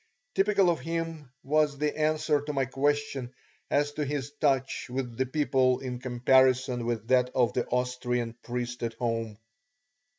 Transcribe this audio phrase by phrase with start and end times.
[0.33, 3.31] Typical of him was the answer to my question
[3.69, 8.81] as to his touch with the people in comparison with that of the Austrian priest
[8.81, 9.37] at home.